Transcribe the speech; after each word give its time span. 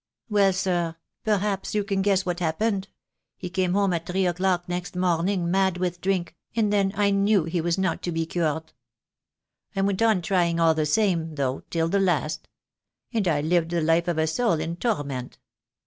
Well, 0.31 0.51
sir, 0.51 0.95
perhaps 1.23 1.75
you 1.75 1.83
can 1.83 2.01
guess 2.01 2.25
what 2.25 2.39
happened. 2.39 2.87
He 3.37 3.51
came 3.51 3.75
home 3.75 3.93
at 3.93 4.07
three 4.07 4.25
o'clock 4.25 4.67
next 4.67 4.95
morning: 4.95 5.51
mad 5.51 5.77
with 5.77 6.01
drink, 6.01 6.35
and 6.55 6.73
then 6.73 6.91
I 6.95 7.11
knew 7.11 7.43
he 7.43 7.61
was 7.61 7.77
not 7.77 8.01
to 8.01 8.11
be 8.11 8.25
cured. 8.25 8.73
I 9.75 9.81
went 9.81 10.01
on 10.01 10.23
trying 10.23 10.59
all 10.59 10.73
the 10.73 10.87
same, 10.87 11.35
though, 11.35 11.61
till 11.69 11.87
the 11.87 11.99
last; 11.99 12.47
and 13.13 13.27
I 13.27 13.41
lived 13.41 13.69
the 13.69 13.79
life 13.81 14.07
of 14.07 14.17
a 14.17 14.25
soul 14.25 14.53
in 14.59 14.75
tor 14.77 15.03
ment. 15.03 15.37